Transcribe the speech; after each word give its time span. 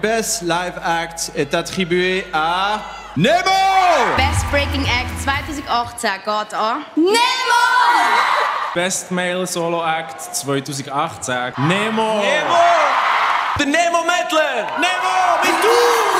Best 0.00 0.42
Live 0.42 0.78
Act 0.84 1.32
est 1.34 1.54
attribué 1.54 2.26
à 2.32 2.80
Nemo! 3.16 3.34
Best 4.16 4.44
Breaking 4.50 4.84
Act 4.84 5.10
2018 5.24 6.24
geht 6.24 6.54
an 6.54 6.82
Nemo! 6.96 7.16
Best 8.74 9.10
Male 9.10 9.46
Solo 9.46 9.80
Act 9.80 10.34
2018 10.44 11.58
Nemo! 11.58 12.20
Nemo! 12.20 12.56
Der 13.58 13.66
Nemo 13.66 14.02
Mettler! 14.04 14.66
Nemo! 14.78 15.42
Mit 15.42 15.62
du! 15.62 16.15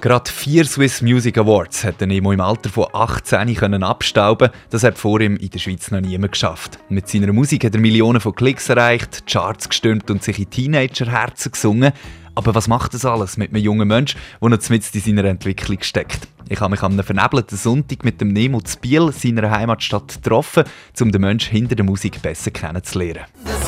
Gerade 0.00 0.30
vier 0.30 0.64
Swiss 0.64 1.02
Music 1.02 1.36
Awards 1.36 1.84
hat 1.84 2.00
Nemo 2.00 2.32
im 2.32 2.40
Alter 2.40 2.70
von 2.70 2.86
18 2.90 3.54
können 3.54 3.82
abstauben. 3.82 4.48
Das 4.70 4.82
hat 4.82 4.96
vor 4.96 5.20
ihm 5.20 5.36
in 5.36 5.50
der 5.50 5.58
Schweiz 5.58 5.90
noch 5.90 6.00
niemand 6.00 6.32
geschafft. 6.32 6.78
Mit 6.88 7.06
seiner 7.06 7.34
Musik 7.34 7.66
hat 7.66 7.74
er 7.74 7.82
Millionen 7.82 8.18
von 8.18 8.34
Klicks 8.34 8.70
erreicht, 8.70 9.26
Charts 9.26 9.68
gestürmt 9.68 10.10
und 10.10 10.22
sich 10.22 10.38
in 10.38 10.48
Teenagerherzen 10.48 11.52
gesungen. 11.52 11.92
Aber 12.34 12.54
was 12.54 12.66
macht 12.66 12.94
das 12.94 13.04
alles 13.04 13.36
mit 13.36 13.50
einem 13.50 13.62
jungen 13.62 13.88
Menschen, 13.88 14.18
der 14.40 14.48
noch 14.48 14.70
mitten 14.70 14.96
in 14.96 15.00
seiner 15.02 15.24
Entwicklung 15.24 15.82
steckt? 15.82 16.28
Ich 16.48 16.60
habe 16.60 16.70
mich 16.70 16.82
am 16.82 16.98
vernebelten 16.98 17.58
Sonntag 17.58 18.02
mit 18.02 18.22
dem 18.22 18.28
Nemo 18.28 18.62
zu 18.62 18.78
Biel, 18.78 19.12
seiner 19.12 19.50
Heimatstadt, 19.50 20.22
getroffen, 20.22 20.64
um 20.98 21.12
den 21.12 21.20
Menschen 21.20 21.52
hinter 21.52 21.74
der 21.74 21.84
Musik 21.84 22.22
besser 22.22 22.50
kennenzulernen. 22.50 23.24
Das 23.44 23.60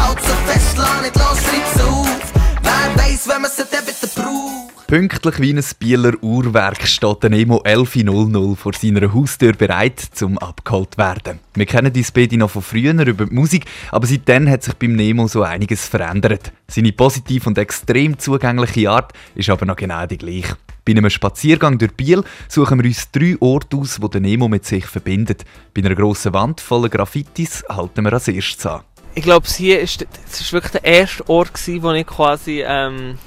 Haut 0.00 0.20
so 0.20 0.34
fest, 0.46 0.76
lass 0.76 1.02
nicht 1.02 1.16
los, 1.16 1.38
schreib 1.42 1.66
sie 1.74 1.82
auf. 1.82 2.32
Wer 2.62 3.02
weiss, 3.02 3.28
wenn 3.28 3.42
man 3.42 3.50
sie 3.50 3.64
dann 3.70 3.84
bitte 3.84 4.06
braucht. 4.14 4.86
Pünktlich 4.90 5.38
wie 5.38 5.52
ein 5.52 5.64
Bieler 5.78 6.14
Uhrwerk 6.20 6.84
steht 6.84 7.22
der 7.22 7.30
Nemo 7.30 7.58
11.00 7.58 8.56
vor 8.56 8.72
seiner 8.72 9.14
Haustür 9.14 9.52
bereit, 9.52 10.00
zum 10.00 10.36
abgeholt 10.38 10.98
werden. 10.98 11.38
Wir 11.54 11.66
kennen 11.66 11.92
uns 11.94 12.10
beide 12.10 12.36
noch 12.36 12.50
von 12.50 12.62
früher 12.62 13.06
über 13.06 13.26
die 13.26 13.32
Musik, 13.32 13.66
aber 13.92 14.08
seitdem 14.08 14.48
hat 14.50 14.64
sich 14.64 14.74
beim 14.74 14.96
Nemo 14.96 15.28
so 15.28 15.44
einiges 15.44 15.86
verändert. 15.86 16.50
Seine 16.66 16.90
positive 16.90 17.48
und 17.48 17.56
extrem 17.56 18.18
zugängliche 18.18 18.90
Art 18.90 19.12
ist 19.36 19.48
aber 19.48 19.64
noch 19.64 19.76
genau 19.76 20.06
die 20.06 20.18
gleiche. 20.18 20.56
Bei 20.84 20.90
einem 20.90 21.08
Spaziergang 21.08 21.78
durch 21.78 21.92
Biel 21.92 22.24
suchen 22.48 22.82
wir 22.82 22.86
uns 22.86 23.12
drei 23.12 23.36
Orte 23.38 23.76
aus, 23.76 24.02
wo 24.02 24.08
der 24.08 24.20
Nemo 24.20 24.48
mit 24.48 24.64
sich 24.64 24.86
verbindet. 24.86 25.44
Bei 25.72 25.84
einer 25.84 25.94
grossen 25.94 26.32
Wand 26.32 26.60
voller 26.60 26.88
Graffitis 26.88 27.62
halten 27.68 28.04
wir 28.04 28.12
als 28.12 28.26
erstes 28.26 28.66
an. 28.66 28.80
Ich 29.14 29.22
glaube, 29.24 29.46
hier 29.46 29.80
ist, 29.80 30.06
das 30.24 30.40
ist 30.40 30.52
wirklich 30.52 30.72
der 30.72 30.84
erste 30.84 31.28
Ort, 31.28 31.52
gewesen, 31.52 31.82
wo 31.82 31.90
ich 31.92 32.06
quasi 32.06 32.62
ähm, 32.64 33.18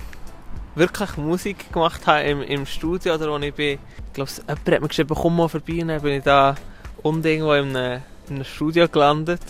wirklich 0.75 1.17
Musik 1.17 1.72
gemacht 1.72 2.08
habe 2.08 2.23
im, 2.23 2.42
im 2.42 2.66
Studio 2.66 3.16
oder 3.16 3.31
wo 3.31 3.38
ich 3.38 3.53
bin. 3.53 3.80
Ich 4.08 4.14
glaube, 4.14 4.31
jemand 4.31 4.67
hat 4.67 4.81
mir 4.81 4.88
geschrieben, 4.88 5.16
komm 5.16 5.36
mal 5.36 5.50
vorbei 5.50 5.81
und 5.81 5.90
dann 5.90 6.02
bin 6.02 6.14
ich 6.14 6.23
da 6.23 6.56
irgendwo 7.03 7.53
in 7.53 7.75
einem, 7.75 8.02
in 8.30 8.36
einem 8.36 8.44
Studio 8.45 8.88
gelandet. 8.88 9.42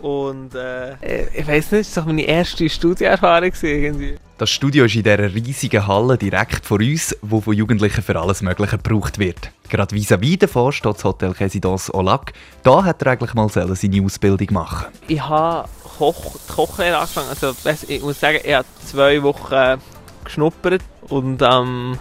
Und 0.00 0.54
äh, 0.54 1.28
ich 1.32 1.46
weiß 1.46 1.72
nicht, 1.72 1.90
das 1.90 1.96
war 1.96 2.06
meine 2.06 2.22
erste 2.22 2.68
Studioerfahrung 2.68 3.52
irgendwie. 3.62 4.16
Das 4.38 4.50
Studio 4.50 4.84
ist 4.84 4.94
in 4.94 5.02
dieser 5.02 5.34
riesigen 5.34 5.84
Halle 5.88 6.16
direkt 6.16 6.64
vor 6.64 6.78
uns, 6.78 7.16
wo 7.22 7.40
von 7.40 7.54
Jugendlichen 7.54 8.02
für 8.02 8.16
alles 8.16 8.40
Mögliche 8.40 8.78
gebraucht 8.78 9.18
wird. 9.18 9.50
Gerade 9.68 9.96
vis-à-vis 9.96 10.38
davon 10.38 10.70
steht 10.70 10.94
das 10.94 11.02
Hotel 11.02 11.30
Residence 11.30 11.92
Olac. 11.92 12.32
Da 12.62 12.84
hat 12.84 13.02
er 13.02 13.10
eigentlich 13.10 13.34
mal 13.34 13.48
seine 13.48 14.04
Ausbildung 14.04 14.46
machen. 14.52 14.86
Ich 15.08 15.20
habe 15.20 15.68
Koch, 15.82 16.36
Kochlehre 16.54 16.98
angefangen. 16.98 17.30
Also, 17.30 17.52
ich 17.88 18.00
muss 18.00 18.20
sagen, 18.20 18.38
ich 18.44 18.54
habe 18.54 18.68
zwei 18.86 19.20
Wochen 19.24 19.80
geschnuppert 20.22 20.82
und 21.08 21.42
ähm, 21.42 21.98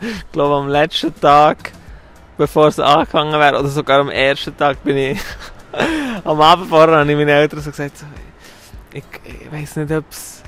ich 0.00 0.24
glaube 0.32 0.56
am 0.56 0.68
letzten 0.68 1.14
Tag, 1.20 1.70
bevor 2.36 2.66
es 2.66 2.80
angefangen 2.80 3.38
wäre, 3.38 3.60
oder 3.60 3.68
sogar 3.68 4.00
am 4.00 4.10
ersten 4.10 4.56
Tag, 4.56 4.82
bin 4.82 4.96
ich 4.96 5.20
am 6.24 6.40
Abend 6.40 6.68
vorher 6.68 6.98
habe 6.98 7.08
ich 7.08 7.16
meinen 7.16 7.28
Eltern 7.28 7.60
so 7.60 7.70
gesagt, 7.70 8.04
ich, 8.92 9.04
ich 9.22 9.52
weiß 9.52 9.76
nicht, 9.76 9.92
ob 9.92 10.10
es 10.10 10.42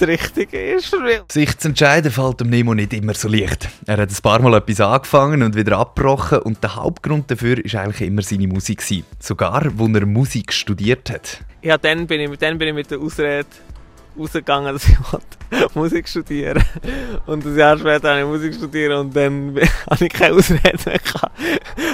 richtig 0.00 0.52
ist 0.52 0.86
für 0.86 1.00
mich. 1.00 1.20
Sich 1.30 1.56
zu 1.58 1.68
entscheiden 1.68 2.10
fällt 2.10 2.40
dem 2.40 2.50
Nemo 2.50 2.74
nicht 2.74 2.92
immer 2.92 3.14
so 3.14 3.28
leicht. 3.28 3.68
Er 3.86 3.98
hat 3.98 4.10
ein 4.10 4.22
paar 4.22 4.40
Mal 4.40 4.54
etwas 4.54 4.80
angefangen 4.80 5.42
und 5.42 5.54
wieder 5.54 5.78
abgebrochen 5.78 6.38
und 6.38 6.62
der 6.62 6.76
Hauptgrund 6.76 7.30
dafür 7.30 7.58
war 7.58 7.80
eigentlich 7.82 8.08
immer 8.08 8.22
seine 8.22 8.46
Musik. 8.46 8.78
Gewesen. 8.78 9.04
Sogar, 9.18 9.70
wo 9.74 9.86
er 9.86 10.06
Musik 10.06 10.52
studiert 10.52 11.10
hat. 11.10 11.40
Ja, 11.62 11.78
dann 11.78 12.06
bin 12.06 12.20
ich, 12.20 12.38
dann 12.38 12.58
bin 12.58 12.68
ich 12.68 12.74
mit 12.74 12.90
der 12.90 12.98
Ausrede 12.98 13.46
rausgegangen, 14.18 14.72
dass 14.72 14.88
ich 14.88 15.74
Musik 15.74 16.08
studieren 16.08 16.62
Und 17.26 17.44
ein 17.44 17.56
Jahr 17.56 17.78
später 17.78 18.10
habe 18.10 18.20
ich 18.20 18.26
Musik 18.26 18.54
studiert 18.54 18.92
und 18.92 19.14
dann 19.14 19.56
habe 19.90 20.04
ich 20.04 20.12
keine 20.12 20.34
Ausrede 20.34 20.78
mehr 20.84 20.98
gehabt. 20.98 21.32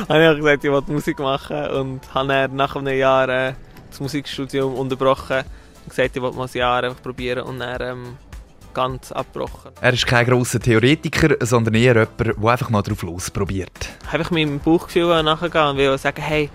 habe 0.09 0.33
ich 0.33 0.39
gesagt, 0.39 0.65
ich 0.65 0.71
wollte 0.71 0.93
Musik 0.93 1.19
machen 1.19 1.67
und 1.71 2.15
habe 2.15 2.29
dann 2.29 2.57
nach 2.57 2.77
einem 2.77 2.97
Jahr 2.97 3.29
äh, 3.29 3.53
das 3.91 4.01
Musikstudium 4.01 4.75
unterbrochen 4.75 5.45
gesagt, 5.88 6.16
ich 6.16 6.22
wollte 6.22 6.37
mal 6.37 6.47
ein 6.47 6.59
Jahr 6.59 6.82
einfach 6.82 7.03
probieren 7.03 7.44
und 7.44 7.59
dann 7.59 7.81
ähm, 7.81 8.16
ganz 8.75 9.12
abgebrochen. 9.12 9.72
Er 9.81 9.93
ist 9.93 10.06
kein 10.06 10.26
grosser 10.26 10.60
Theoretiker, 10.60 11.34
sondern 11.44 11.75
eher 11.75 11.94
jemand, 11.94 12.19
der 12.19 12.50
einfach 12.50 12.71
mal 12.71 12.82
drauf 12.82 13.03
losprobiert. 13.03 13.88
Einfach 14.10 14.31
meinem 14.31 14.60
Bauchgefühl 14.60 15.22
nachgehen 15.22 15.91
und 15.91 16.00
sagen, 16.00 16.22
hey, 16.22 16.50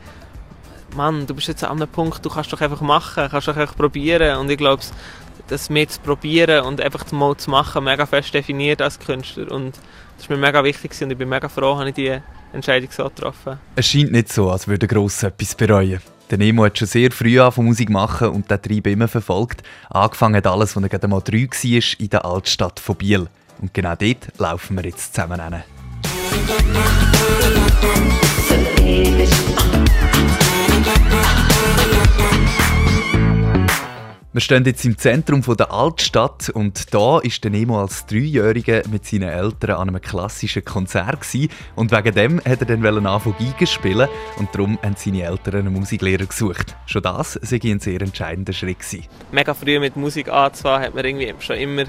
Mann, 0.95 1.25
du 1.25 1.33
bist 1.33 1.47
jetzt 1.47 1.63
an 1.63 1.81
einem 1.81 1.89
Punkt, 1.89 2.23
du 2.23 2.29
kannst 2.29 2.53
doch 2.53 2.61
einfach 2.61 2.81
machen, 2.81 3.27
kannst 3.29 3.47
doch 3.47 3.57
einfach 3.57 3.75
probieren 3.75 4.38
und 4.38 4.49
ich 4.49 4.57
glaube, 4.57 4.83
das 5.47 5.69
mehr 5.69 5.88
zu 5.88 6.00
probieren 6.00 6.65
und 6.65 6.79
einfach 6.81 7.11
mal 7.11 7.35
zu 7.35 7.50
machen, 7.50 7.83
mega 7.83 8.05
fest 8.05 8.33
definiert 8.33 8.81
als 8.81 9.00
Künstler. 9.00 9.51
Und 9.51 9.77
das 10.17 10.29
war 10.29 10.38
mir 10.38 10.45
mega 10.45 10.63
wichtig 10.63 10.91
und 11.01 11.11
ich 11.11 11.17
bin 11.17 11.29
mega 11.29 11.50
froh, 11.50 11.77
dass 11.79 11.88
ich 11.88 11.95
diese 11.95 12.23
Entscheidung 12.53 12.89
so 12.91 13.03
getroffen 13.05 13.59
Es 13.75 13.88
scheint 13.88 14.11
nicht 14.11 14.31
so, 14.31 14.50
als 14.50 14.67
würde 14.67 14.88
Gross 14.88 15.23
etwas 15.23 15.55
bereuen. 15.55 16.00
Der 16.33 16.39
Nemo 16.39 16.66
hat 16.66 16.79
schon 16.79 16.88
sehr 16.88 17.11
früh 17.11 17.39
angefangen 17.39 17.67
Musik 17.67 17.91
machen 17.91 18.29
und 18.29 18.49
den 18.49 18.59
Trieb 18.59 18.88
immer 18.88 19.07
verfolgt. 19.07 19.61
Angefangen 19.91 20.38
hat 20.38 20.47
alles, 20.47 20.75
als 20.75 20.83
er 20.83 20.89
gerade 20.89 21.07
mal 21.07 21.21
drei 21.21 21.47
war, 21.47 21.99
in 21.99 22.09
der 22.09 22.25
Altstadt 22.25 22.79
von 22.79 22.95
Biel. 22.95 23.27
Und 23.61 23.71
genau 23.71 23.94
dort 23.95 24.39
laufen 24.39 24.75
wir 24.75 24.83
jetzt 24.83 25.13
zusammen 25.13 25.39
hin. 25.39 25.61
Wir 34.33 34.41
stehen 34.41 34.66
jetzt 34.66 34.83
im 34.83 34.97
Zentrum 34.97 35.44
der 35.44 35.71
Altstadt 35.71 36.49
und 36.49 36.91
da 36.91 37.19
ist 37.19 37.44
der 37.44 37.51
Nemo 37.51 37.79
als 37.79 38.07
Dreijähriger 38.07 38.81
mit 38.89 39.05
seinen 39.05 39.29
Eltern 39.29 39.75
an 39.75 39.89
einem 39.89 40.01
klassischen 40.01 40.66
Konzert 40.66 41.21
gewesen. 41.21 41.51
und 41.75 41.91
wegen 41.91 42.16
dem 42.16 42.39
hat 42.39 42.59
er 42.61 42.66
dann 42.66 43.05
anfangen 43.05 43.35
Geige 43.38 43.67
spielen 43.67 44.09
und 44.38 44.49
darum 44.51 44.79
haben 44.81 44.95
seine 44.97 45.21
Eltern 45.21 45.57
einen 45.57 45.73
Musiklehrer 45.73 46.25
gesucht. 46.25 46.75
Schon 46.88 47.03
das 47.03 47.33
sei 47.44 47.59
ein 47.63 47.79
sehr 47.79 48.01
entscheidender 48.01 48.53
Schritt 48.53 48.79
gewesen. 48.79 49.05
Mega 49.31 49.53
früh 49.53 49.79
mit 49.79 49.95
Musik 49.97 50.29
anzufangen 50.29 50.88
hat 50.88 50.95
mir 50.95 51.05
irgendwie 51.05 51.31
schon 51.38 51.57
immer 51.57 51.83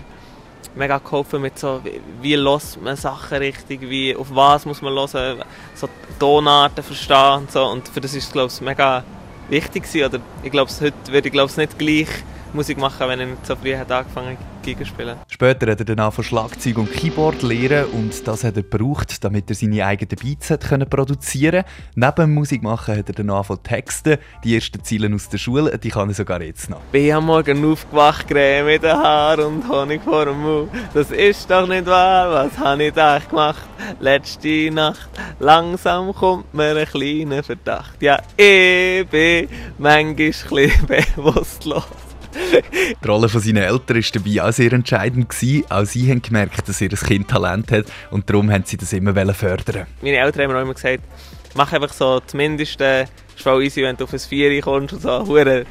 mega 0.75 0.99
geholfen 0.99 1.41
mit 1.41 1.59
so, 1.59 1.81
wie, 2.21 2.35
lässt 2.35 2.79
man 2.83 2.97
Sachen 2.97 3.39
richtig, 3.39 3.81
wie, 3.81 4.15
auf 4.15 4.27
was 4.35 4.67
muss 4.67 4.83
man 4.83 4.93
hören, 4.93 5.43
so 5.75 5.89
Tonarten 6.19 6.85
verstehen 6.85 7.39
und 7.39 7.51
so 7.51 7.65
und 7.65 7.89
für 7.89 8.03
das 8.03 8.15
ist 8.15 8.31
glaube 8.35 8.53
ich 8.55 8.61
mega 8.61 9.03
wichtig 9.49 9.85
gewesen. 9.85 10.05
oder 10.05 10.21
ich 10.43 10.51
glaube 10.51 10.71
heute 10.79 10.95
würde 11.11 11.29
ich 11.29 11.33
glaube 11.33 11.51
nicht 11.57 11.79
gleich 11.79 12.09
Musik 12.55 12.79
machen, 12.79 13.09
wenn 13.09 13.21
ich 13.21 13.29
nicht 13.29 13.47
so 13.47 13.57
früh 13.57 13.77
hat 13.77 13.91
angefangen 13.91 14.37
Giga 14.63 14.85
spielen. 14.85 15.17
Später 15.29 15.71
hat 15.71 15.81
er 15.81 15.85
dann 15.85 16.13
von 16.13 16.25
Schlagzeug 16.25 16.79
und 16.79 16.91
Keyboard 16.91 17.43
lernen 17.43 17.87
und 17.93 18.27
das 18.27 18.45
hat 18.45 18.57
er 18.57 18.63
gebraucht, 18.63 19.23
damit 19.23 19.51
er 19.51 19.57
seine 19.57 19.85
eigenen 19.85 20.17
Beats 20.17 20.51
hat 20.51 20.65
können 20.65 20.89
produzieren 20.89 21.65
Neben 21.95 22.33
Musik 22.33 22.63
machen 22.63 22.97
hat 22.97 23.09
er 23.09 23.25
dann 23.25 23.45
von 23.45 23.63
Texten, 23.63 24.19
die 24.43 24.55
ersten 24.55 24.83
Ziele 24.83 25.15
aus 25.15 25.29
der 25.29 25.39
Schule, 25.39 25.77
die 25.79 25.91
kann 25.91 26.09
er 26.09 26.15
sogar 26.15 26.41
jetzt 26.41 26.71
noch. 26.71 26.81
Bin 26.93 27.13
am 27.13 27.27
Morgen 27.27 27.65
aufgewacht, 27.71 28.27
Creme 28.27 28.67
mit 28.67 28.83
den 28.83 28.97
Haaren 28.97 29.45
und 29.45 29.69
Honig 29.69 30.03
vor 30.03 30.25
dem 30.25 30.41
Mund. 30.41 30.71
Das 30.95 31.11
ist 31.11 31.51
doch 31.51 31.67
nicht 31.67 31.87
wahr, 31.87 32.31
was 32.31 32.59
habe 32.59 32.85
ich 32.85 32.95
da 32.95 33.19
gemacht? 33.19 33.67
Letzte 34.01 34.71
Nacht, 34.71 35.11
langsam 35.41 36.15
kommt 36.15 36.55
mir 36.55 36.77
ein 36.77 36.87
kleiner 36.87 37.43
Verdacht. 37.43 38.01
Ja, 38.01 38.21
ich 38.37 39.07
bin 39.09 39.49
manchmal 39.79 40.07
ein 40.07 40.17
bisschen 40.17 40.87
bewusstlos. 40.87 42.04
Die 43.03 43.09
Rolle 43.09 43.29
von 43.29 43.41
seinen 43.41 43.59
Eltern 43.59 43.97
war 43.97 44.11
dabei 44.13 44.43
auch 44.43 44.53
sehr 44.53 44.73
entscheidend. 44.73 45.35
Auch 45.69 45.85
sie 45.85 46.11
haben 46.11 46.23
gemerkt, 46.23 46.69
dass 46.69 46.81
ihr 46.81 46.89
Kind 46.89 47.29
Talent 47.29 47.71
hat 47.73 47.87
und 48.11 48.29
darum 48.29 48.51
haben 48.51 48.65
sie 48.65 48.77
das 48.77 48.93
immer 48.93 49.15
fördern 49.35 49.87
Meine 50.03 50.17
Eltern 50.17 50.43
haben 50.43 50.53
mir 50.53 50.59
auch 50.59 50.63
immer 50.63 50.75
gesagt, 50.75 51.03
mach 51.55 51.73
einfach 51.73 51.93
so 51.93 52.21
zumindest 52.21 52.81
äh, 52.81 53.07
voll 53.37 53.65
easy, 53.65 53.83
wenn 53.83 53.97
du 53.97 54.05
auf 54.05 54.13
ein 54.13 54.19
Vieri 54.19 54.61
kommst 54.61 54.95
und 54.95 55.03
so. 55.03 55.27
Hure 55.27 55.65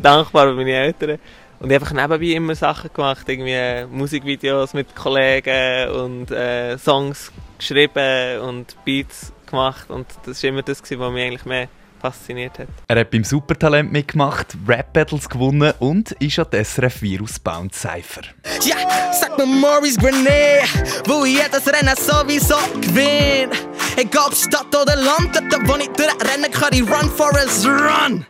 dankbar 0.00 0.48
für 0.48 0.54
meine 0.54 0.72
Eltern. 0.72 1.18
Und 1.58 1.70
ich 1.70 1.74
habe 1.74 1.86
einfach 1.86 1.92
nebenbei 1.92 2.36
immer 2.36 2.54
Sachen 2.54 2.90
gemacht, 2.92 3.28
irgendwie 3.28 3.52
äh, 3.52 3.86
Musikvideos 3.86 4.74
mit 4.74 4.94
Kollegen 4.94 5.90
und 5.90 6.30
äh, 6.30 6.76
Songs 6.76 7.32
geschrieben 7.58 8.40
und 8.40 8.76
Beats 8.84 9.32
gemacht 9.46 9.88
und 9.90 10.06
das 10.26 10.42
war 10.42 10.50
immer 10.50 10.62
das, 10.62 10.82
was 10.82 10.90
mich 10.90 11.00
eigentlich 11.00 11.44
mehr 11.46 11.68
fasziniert 12.10 12.58
hat. 12.58 12.68
Er 12.88 13.00
hat 13.00 13.10
beim 13.10 13.24
Supertalent 13.24 13.92
mitgemacht, 13.92 14.56
Rap-Battles 14.66 15.28
gewonnen 15.28 15.72
und 15.80 16.12
ist 16.12 16.38
an 16.38 16.46
der 16.52 16.64
SRF 16.64 17.02
Virus 17.02 17.38
Bound 17.38 17.74
Cypher. 17.74 18.22
Ja, 18.62 18.76
sag 19.12 19.36
mir 19.38 19.46
Maurice 19.46 19.98
Grenade, 19.98 20.68
wo 21.06 21.24
ich 21.24 21.38
jedes 21.38 21.66
Rennen 21.66 21.96
sowieso 21.96 22.56
gewinne. 22.80 23.54
Egal 23.96 24.26
ob 24.28 24.34
Stadt 24.34 24.74
oder 24.74 24.96
Land, 24.96 25.34
dort 25.34 25.68
wo 25.68 25.76
ich 25.76 25.88
durchrennen 25.88 26.50
kann, 26.50 26.72
ich 26.72 26.82
run 26.82 27.10
for 27.10 27.32
us 27.34 27.66
run. 27.66 28.26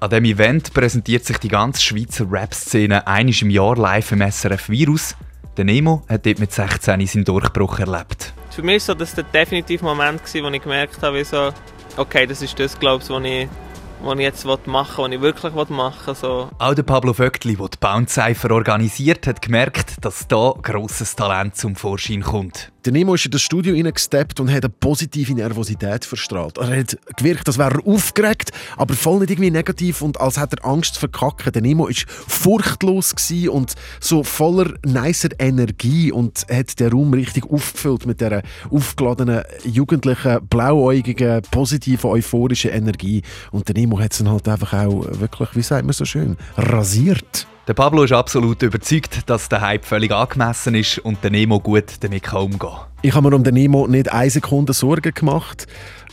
An 0.00 0.10
diesem 0.10 0.24
Event 0.26 0.72
präsentiert 0.72 1.24
sich 1.24 1.38
die 1.38 1.48
ganze 1.48 1.82
Schweizer 1.82 2.24
Rap-Szene 2.30 3.04
einisch 3.08 3.42
im 3.42 3.50
Jahr 3.50 3.76
live 3.76 4.12
im 4.12 4.30
SRF 4.30 4.68
Virus. 4.68 5.16
Der 5.58 5.64
Nemo 5.64 6.04
hat 6.08 6.24
dort 6.24 6.38
mit 6.38 6.52
16 6.52 7.04
seinen 7.04 7.24
Durchbruch 7.24 7.80
erlebt. 7.80 8.32
Für 8.50 8.62
mich 8.62 8.86
war 8.86 8.94
das 8.94 9.16
der 9.16 9.24
definitive 9.24 9.84
Moment, 9.84 10.22
wo 10.22 10.48
ich 10.50 10.62
gemerkt 10.62 11.02
habe, 11.02 11.24
so, 11.24 11.52
okay, 11.96 12.28
das 12.28 12.42
ist 12.42 12.56
das, 12.60 12.78
glaube 12.78 13.02
ich, 13.02 13.10
was 13.10 13.24
ich, 13.24 13.48
was 14.02 14.14
ich 14.14 14.20
jetzt 14.20 14.44
machen 14.66 15.04
will, 15.04 15.06
was 15.06 15.12
ich 15.12 15.20
wirklich 15.20 15.68
machen 15.70 16.06
will. 16.06 16.14
So. 16.14 16.48
Auch 16.58 16.74
der 16.74 16.82
Pablo 16.82 17.12
Vöckli, 17.12 17.56
der 17.56 17.68
die 17.68 17.76
Bounce 17.78 18.14
Cypher 18.14 18.50
organisiert, 18.50 19.26
hat 19.26 19.42
gemerkt, 19.42 20.04
dass 20.04 20.26
da 20.28 20.54
grosses 20.62 21.16
Talent 21.16 21.56
zum 21.56 21.76
Vorschein 21.76 22.22
kommt. 22.22 22.70
Der 22.84 22.92
Nemo 22.92 23.14
ist 23.14 23.26
in 23.26 23.32
das 23.32 23.42
Studio 23.42 23.74
hineingesteppt 23.74 24.40
und 24.40 24.50
hat 24.50 24.64
eine 24.64 24.70
positive 24.70 25.34
Nervosität 25.34 26.04
verstrahlt. 26.04 26.58
Er 26.58 26.78
hat 26.78 26.96
gewirkt, 27.16 27.46
als 27.48 27.58
wäre 27.58 27.74
er 27.74 27.86
aufgeregt, 27.86 28.50
aber 28.76 28.94
voll 28.94 29.18
nicht 29.18 29.30
irgendwie 29.30 29.50
negativ 29.50 30.00
und 30.00 30.20
als 30.20 30.40
hätte 30.40 30.56
er 30.62 30.66
Angst 30.66 30.94
zu 30.94 31.00
verkacken. 31.00 31.52
Der 31.52 31.60
Nemo 31.60 31.88
war 31.88 31.94
furchtlos 32.06 33.14
und 33.50 33.74
so 34.00 34.22
voller 34.22 34.74
nicer 34.86 35.28
Energie 35.38 36.12
und 36.12 36.46
hat 36.50 36.78
den 36.78 36.92
Raum 36.92 37.12
richtig 37.12 37.50
aufgefüllt 37.50 38.06
mit 38.06 38.20
dieser 38.20 38.42
aufgeladenen, 38.70 39.42
jugendlichen, 39.64 40.46
blauäugigen, 40.46 41.42
positiven, 41.50 42.10
euphorischen 42.10 42.70
Energie. 42.70 43.22
Und 43.50 43.66
der 43.68 43.74
Nemo 43.74 43.87
hat 43.96 44.12
es 44.12 44.18
dann 44.18 44.30
halt 44.30 44.48
einfach 44.48 44.72
auch 44.72 45.04
wirklich, 45.10 45.48
wie 45.54 45.62
sagt 45.62 45.84
man 45.84 45.92
so 45.92 46.04
schön, 46.04 46.36
rasiert. 46.56 47.46
Der 47.66 47.74
Pablo 47.74 48.02
ist 48.02 48.12
absolut 48.12 48.62
überzeugt, 48.62 49.28
dass 49.28 49.48
der 49.48 49.60
Hype 49.60 49.84
völlig 49.84 50.10
angemessen 50.10 50.74
ist 50.74 50.98
und 51.00 51.22
der 51.22 51.30
Nemo 51.30 51.60
gut 51.60 51.84
damit 52.00 52.32
umgehen 52.32 52.58
kann. 52.58 52.80
Ich 53.02 53.14
habe 53.14 53.28
mir 53.28 53.36
um 53.36 53.44
den 53.44 53.54
Nemo 53.54 53.86
nicht 53.86 54.10
eine 54.10 54.30
Sekunde 54.30 54.72
Sorgen 54.72 55.12
gemacht, 55.12 55.66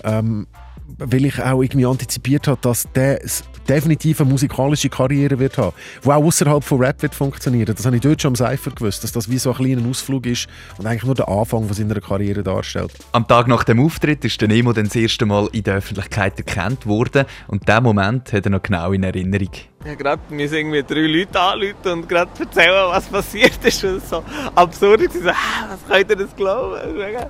ähm, 0.03 0.47
weil 0.97 1.25
ich 1.25 1.41
auch 1.41 1.61
irgendwie 1.61 1.85
antizipiert 1.85 2.47
habe, 2.47 2.59
dass 2.61 2.87
der 2.93 3.19
definitiv 3.67 4.21
eine 4.21 4.29
musikalische 4.29 4.89
Karriere 4.89 5.39
wird 5.39 5.57
haben, 5.57 5.75
die 6.03 6.09
auch 6.09 6.23
außerhalb 6.23 6.63
von 6.63 6.79
Rap 6.79 7.01
wird 7.01 7.15
funktionieren. 7.15 7.73
Das 7.75 7.85
habe 7.85 7.95
ich 7.95 8.01
dort 8.01 8.21
schon 8.21 8.29
am 8.29 8.35
Cypher 8.35 8.71
gewusst, 8.71 9.03
dass 9.03 9.11
das 9.11 9.29
wie 9.29 9.37
so 9.37 9.51
ein 9.51 9.57
kleiner 9.57 9.87
Ausflug 9.87 10.25
ist 10.25 10.47
und 10.77 10.85
eigentlich 10.85 11.03
nur 11.03 11.15
der 11.15 11.27
Anfang 11.27 11.65
von 11.65 11.73
seiner 11.73 11.99
Karriere 11.99 12.43
darstellt. 12.43 12.91
Am 13.11 13.27
Tag 13.27 13.47
nach 13.47 13.63
dem 13.63 13.79
Auftritt 13.79 14.23
ist 14.23 14.39
der 14.39 14.47
Nemo 14.47 14.73
dann 14.73 14.85
das 14.85 14.95
erste 14.95 15.25
Mal 15.25 15.49
in 15.51 15.63
der 15.63 15.75
Öffentlichkeit 15.75 16.37
erkannt 16.37 16.85
worden 16.85 17.25
und 17.47 17.67
diesen 17.67 17.83
Moment 17.83 18.31
hat 18.33 18.45
er 18.45 18.51
noch 18.51 18.61
genau 18.61 18.91
in 18.91 19.03
Erinnerung. 19.03 19.49
Ja, 19.85 19.93
gerade 19.93 20.21
mir 20.29 20.51
irgendwie 20.51 20.81
drei 20.81 21.01
Leute 21.01 21.39
anrufen 21.39 21.91
und 21.91 22.09
gerade 22.09 22.31
erzählen, 22.39 22.87
was 22.87 23.05
passiert 23.05 23.63
ist. 23.63 23.83
Und 23.83 24.03
so 24.03 24.23
absurd 24.55 25.01
war. 25.01 25.11
So, 25.11 25.69
was 25.69 25.87
könnt 25.87 26.09
ihr 26.09 26.15
das 26.15 26.35
glauben? 26.35 26.73
Das 26.73 26.87
war 26.87 27.05
mega, 27.05 27.29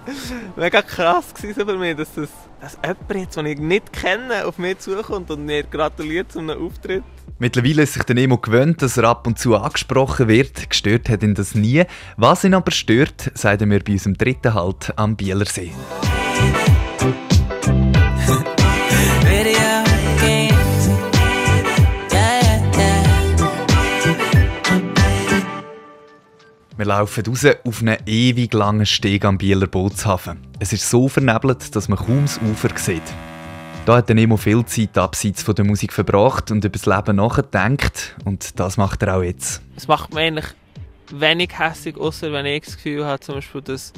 mega 0.56 0.82
krass 0.82 1.26
für 1.36 1.78
mich, 1.78 1.98
dass, 1.98 2.14
das, 2.14 2.30
dass 2.62 2.78
jemand 2.82 3.14
jetzt, 3.14 3.36
den 3.36 3.46
ich 3.48 3.60
nicht 3.60 3.92
kenne, 3.92 4.46
auf 4.46 4.58
mich 4.58 4.80
zukommt 4.80 5.32
und 5.32 5.46
mir 5.46 5.64
gratuliert 5.64 6.32
zu 6.32 6.40
einem 6.40 6.66
Auftritt. 6.66 7.04
Mittlerweile 7.40 7.84
ist 7.84 7.96
sich 7.96 8.04
der 8.04 8.16
Nemo 8.16 8.38
gewöhnt, 8.38 8.82
dass 8.82 8.96
er 8.96 9.04
ab 9.04 9.28
und 9.28 9.38
zu 9.38 9.58
angesprochen 9.58 10.30
wird. 10.30 10.70
Gestört 10.70 11.10
hat 11.10 11.24
ihn 11.24 11.36
das 11.36 11.56
nie. 11.56 11.84
Was 12.16 12.46
ihn 12.46 12.54
aber 12.54 12.72
stört, 12.72 13.32
sagt 13.34 13.60
er 13.60 13.68
mir 13.68 13.82
bei 13.82 13.92
unserem 13.92 14.14
dritten 14.14 14.54
Halt 14.54 14.94
am 14.96 15.18
Bielersee. 15.18 15.74
Wir 26.86 26.90
laufen 26.90 27.26
raus 27.26 27.44
auf 27.64 27.82
einen 27.82 27.98
ewig 28.06 28.54
langen 28.54 28.86
Steg 28.86 29.26
am 29.26 29.40
Bieler 29.40 29.66
Bootshafen. 29.66 30.38
Es 30.60 30.72
ist 30.72 30.88
so 30.88 31.10
vernebelt, 31.10 31.76
dass 31.76 31.90
man 31.90 31.98
kaum 31.98 32.22
das 32.22 32.40
Ufer 32.40 32.70
sieht. 32.76 33.02
Da 33.88 33.98
hat 33.98 34.10
Nemo 34.10 34.38
viel 34.38 34.64
Zeit 34.66 34.96
abseits 34.96 35.42
von 35.42 35.56
der 35.56 35.66
Musik 35.66 35.92
verbracht 35.92 36.52
und 36.52 36.64
über 36.64 36.78
das 36.78 36.86
Leben 36.86 37.16
nachgedacht. 37.16 38.16
Und 38.24 38.60
das 38.60 38.78
macht 38.78 39.02
er 39.02 39.18
auch 39.18 39.24
jetzt. 39.24 39.64
Es 39.76 39.88
macht 39.88 40.14
mich 40.14 40.26
eigentlich 40.26 40.46
wenig 41.12 41.58
hässlich, 41.58 41.98
außer 41.98 42.32
wenn 42.32 42.46
ich 42.46 42.66
das 42.66 42.76
Gefühl 42.76 43.04
habe, 43.04 43.20
zum 43.20 43.34
Beispiel, 43.34 43.64
dass 43.64 43.92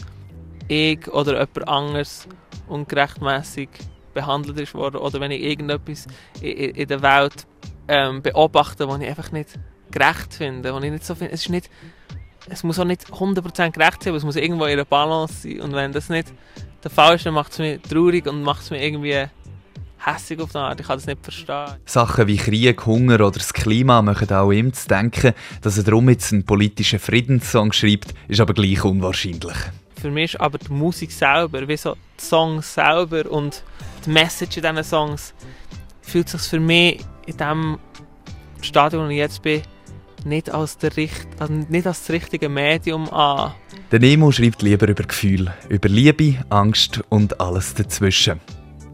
ich 0.69 1.09
oder 1.09 1.33
jemand 1.33 1.67
anderes 1.67 2.25
ungerechtmäßig 2.69 3.67
behandelt 4.13 4.61
ist 4.61 4.73
worden 4.73 4.95
oder 4.95 5.19
wenn 5.19 5.31
ich 5.31 5.43
irgendetwas 5.43 6.07
in 6.39 6.87
der 6.87 7.01
Welt 7.01 7.45
ähm, 7.89 8.21
beobachte, 8.21 8.87
was 8.87 9.01
ich 9.01 9.09
einfach 9.09 9.33
nicht 9.33 9.59
gerecht 9.91 10.33
finde, 10.33 10.73
was 10.73 10.83
ich 10.85 10.91
nicht 10.91 11.05
so 11.05 11.15
finde. 11.15 11.33
Es 11.33 11.41
ist 11.41 11.49
nicht 11.49 11.69
es 12.49 12.63
muss 12.63 12.79
auch 12.79 12.85
nicht 12.85 13.05
100% 13.05 13.71
gerecht 13.71 14.03
sein, 14.03 14.11
aber 14.11 14.17
es 14.17 14.23
muss 14.23 14.35
irgendwo 14.35 14.65
in 14.65 14.77
der 14.77 14.85
Balance 14.85 15.41
sein. 15.41 15.61
Und 15.61 15.73
wenn 15.73 15.91
das 15.91 16.09
nicht 16.09 16.33
der 16.83 16.91
Fall 16.91 17.15
ist, 17.15 17.25
dann 17.25 17.33
macht 17.33 17.51
es 17.51 17.59
mich 17.59 17.81
traurig 17.81 18.25
und 18.27 18.43
macht 18.43 18.61
es 18.61 18.71
mich 18.71 18.81
irgendwie 18.81 19.25
hässlich 19.99 20.39
auf 20.39 20.55
eine 20.55 20.65
Art. 20.65 20.79
Ich 20.79 20.87
kann 20.87 20.97
das 20.97 21.07
nicht 21.07 21.21
verstehen. 21.21 21.75
Sachen 21.85 22.27
wie 22.27 22.37
Krieg, 22.37 22.85
Hunger 22.85 23.15
oder 23.15 23.31
das 23.31 23.53
Klima 23.53 24.01
machen 24.01 24.31
auch 24.31 24.51
ihm 24.51 24.71
zu 24.73 24.87
denken, 24.87 25.33
dass 25.61 25.77
er 25.77 25.83
darum 25.83 26.09
jetzt 26.09 26.31
einen 26.31 26.45
politischen 26.45 26.99
Friedenssong 26.99 27.73
schreibt, 27.73 28.13
ist 28.27 28.39
aber 28.39 28.53
gleich 28.53 28.83
unwahrscheinlich. 28.83 29.57
Für 29.99 30.11
mich 30.11 30.35
ist 30.35 30.41
aber 30.41 30.59
die 30.59 30.71
Musik 30.71 31.11
selber, 31.11 31.67
wie 31.67 31.77
so 31.77 31.95
die 31.95 32.23
Songs 32.23 32.73
selber 32.75 33.29
und 33.29 33.63
die 34.05 34.11
Message 34.11 34.57
in 34.57 34.63
diesen 34.63 34.83
Songs, 34.83 35.33
fühlt 36.01 36.29
sich 36.29 36.41
für 36.41 36.59
mich 36.59 37.03
in 37.25 37.35
dem 37.35 37.79
Stadion, 38.61 39.07
wo 39.07 39.09
ich 39.09 39.17
jetzt 39.17 39.41
bin, 39.41 39.63
nicht 40.25 40.49
als, 40.49 40.77
der, 40.77 40.91
also 41.39 41.53
nicht 41.53 41.87
als 41.87 42.05
das 42.05 42.09
richtige 42.09 42.49
Medium 42.49 43.09
an. 43.11 43.53
Der 43.91 43.99
Nemo 43.99 44.31
schreibt 44.31 44.61
lieber 44.61 44.87
über 44.87 45.03
Gefühle, 45.03 45.53
über 45.69 45.89
Liebe, 45.89 46.35
Angst 46.49 47.01
und 47.09 47.39
alles 47.39 47.73
dazwischen. 47.73 48.39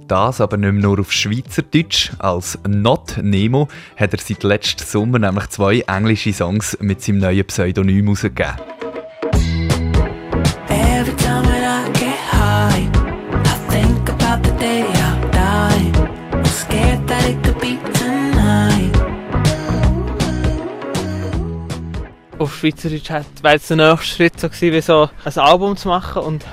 Das 0.07 0.41
aber 0.41 0.57
nicht 0.57 0.73
mehr 0.73 0.83
nur 0.83 0.99
auf 0.99 1.11
Schweizerdeutsch. 1.11 2.11
Als 2.19 2.59
Not 2.67 3.17
Nemo 3.21 3.69
hat 3.95 4.13
er 4.13 4.19
seit 4.19 4.43
letztem 4.43 4.85
Sommer 4.85 5.19
nämlich 5.19 5.47
zwei 5.49 5.79
englische 5.79 6.33
Songs 6.33 6.77
mit 6.81 7.01
seinem 7.01 7.19
neuen 7.19 7.45
Pseudonym 7.45 8.05
herausgegeben. 8.05 8.73
auf 11.05 12.92
Schweizerisch 22.63 23.09
wäre 23.09 23.55
es 23.57 23.67
der 23.67 23.75
nächste 23.75 24.05
Schritt 24.05 24.39
so 24.39 24.47
gewesen, 24.47 24.71
wie 24.71 24.79
so 24.79 25.09
ein 25.25 25.37
Album 25.37 25.75
zu 25.75 25.89
machen 25.89 26.21
und 26.21 26.45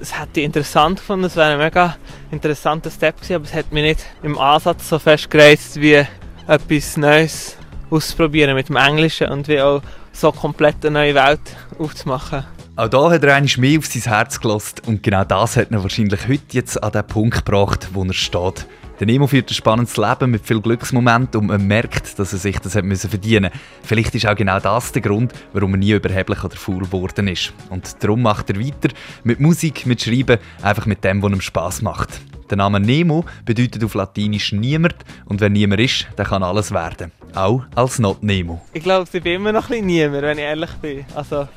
es 0.00 0.16
hätte 0.16 0.38
ich 0.38 0.46
interessant 0.46 1.00
gefunden, 1.00 1.24
es 1.24 1.34
wäre 1.34 1.54
ein 1.54 1.58
mega 1.58 1.96
interessanter 2.30 2.88
Step 2.88 3.16
gewesen, 3.16 3.34
aber 3.34 3.44
es 3.46 3.54
hat 3.54 3.72
mich 3.72 3.82
nicht 3.82 4.06
im 4.22 4.38
Ansatz 4.38 4.88
so 4.88 5.00
fest 5.00 5.28
gereizt, 5.28 5.80
wie 5.80 6.06
etwas 6.46 6.96
Neues 6.96 7.56
auszuprobieren 7.90 8.54
mit 8.54 8.68
dem 8.68 8.76
Englischen 8.76 9.26
und 9.26 9.48
wie 9.48 9.60
auch 9.60 9.82
so 10.12 10.30
komplett 10.30 10.86
eine 10.86 11.00
neue 11.00 11.16
Welt 11.16 11.40
aufzumachen. 11.80 12.44
Auch 12.76 12.88
da 12.88 13.10
hat 13.10 13.24
er 13.24 13.34
einmal 13.34 13.50
mehr 13.56 13.80
auf 13.80 13.86
sein 13.86 14.02
Herz 14.02 14.40
gelassen 14.40 14.76
und 14.86 15.02
genau 15.02 15.24
das 15.24 15.56
hat 15.56 15.72
er 15.72 15.82
wahrscheinlich 15.82 16.28
heute 16.28 16.44
jetzt 16.52 16.80
an 16.80 16.92
den 16.92 17.04
Punkt 17.08 17.44
gebracht, 17.44 17.88
wo 17.92 18.04
er 18.04 18.14
steht. 18.14 18.68
Der 19.00 19.06
Nemo 19.06 19.26
führt 19.26 19.50
ein 19.50 19.54
spannendes 19.54 19.96
Leben 19.96 20.30
mit 20.30 20.44
viel 20.44 20.60
Glücksmomenten 20.60 21.40
und 21.40 21.46
man 21.46 21.66
merkt, 21.66 22.18
dass 22.18 22.34
er 22.34 22.38
sich 22.38 22.58
das 22.58 22.74
hat 22.74 22.84
müssen 22.84 23.08
verdienen 23.08 23.50
Vielleicht 23.82 24.14
ist 24.14 24.26
auch 24.26 24.36
genau 24.36 24.60
das 24.60 24.92
der 24.92 25.00
Grund, 25.00 25.32
warum 25.54 25.72
er 25.72 25.78
nie 25.78 25.92
überheblich 25.92 26.44
oder 26.44 26.54
faul 26.54 26.80
geworden 26.80 27.26
ist. 27.26 27.54
Und 27.70 27.96
darum 28.04 28.20
macht 28.20 28.50
er 28.50 28.60
weiter 28.60 28.94
mit 29.24 29.40
Musik, 29.40 29.86
mit 29.86 30.02
Schreiben, 30.02 30.36
einfach 30.60 30.84
mit 30.84 31.02
dem, 31.02 31.22
was 31.22 31.32
ihm 31.32 31.40
Spass 31.40 31.80
macht. 31.80 32.20
Der 32.50 32.58
Name 32.58 32.78
Nemo 32.78 33.24
bedeutet 33.46 33.82
auf 33.84 33.94
Latinisch 33.94 34.52
niemand 34.52 34.96
und 35.24 35.40
wenn 35.40 35.52
niemand 35.52 35.80
ist, 35.80 36.06
dann 36.16 36.26
kann 36.26 36.42
alles 36.42 36.70
werden. 36.70 37.10
Auch 37.34 37.62
als 37.74 38.00
Not 38.00 38.22
Nemo. 38.22 38.60
Ich 38.74 38.82
glaube, 38.82 39.08
ich 39.10 39.22
bin 39.22 39.36
immer 39.36 39.52
noch 39.52 39.64
ein 39.64 39.68
bisschen 39.68 39.86
niemand, 39.86 40.22
wenn 40.24 40.36
ich 40.36 40.44
ehrlich 40.44 40.72
bin. 40.82 41.06
Also, 41.14 41.48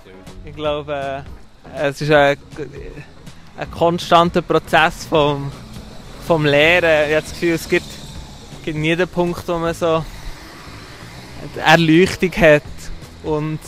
ich 0.46 0.56
glaube, 0.56 1.26
äh, 1.76 1.90
es 1.90 2.00
ist 2.00 2.10
ein, 2.10 2.38
ein 3.58 3.72
konstanter 3.72 4.42
Prozess 4.42 5.08
vom 5.08 5.52
vom 6.26 6.46
Lehren. 6.46 7.10
Ich 7.10 7.16
habe 7.16 7.22
das 7.22 7.32
Gefühl, 7.32 7.54
es 7.54 7.70
gibt, 7.70 7.86
gibt 8.64 8.78
nie 8.78 8.96
den 8.96 9.08
Punkt, 9.08 9.48
wo 9.48 9.58
man 9.58 9.74
so 9.74 10.04
eine 11.56 11.66
Erleuchtung 11.66 12.32
hat 12.32 12.64
und 13.24 13.60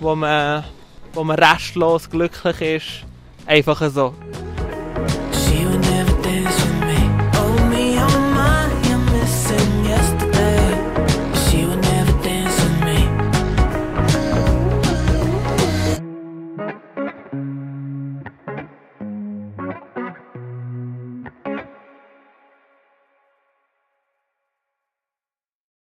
wo 0.00 0.14
man, 0.14 0.64
wo 1.12 1.24
man 1.24 1.38
restlos 1.38 2.08
glücklich 2.10 2.60
ist. 2.60 2.86
Einfach 3.46 3.90
so. 3.90 4.14